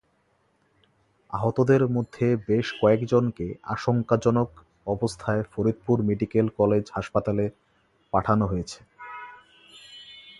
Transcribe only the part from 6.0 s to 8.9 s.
Medical college হাসপাতালে পাঠানো হয়েছে।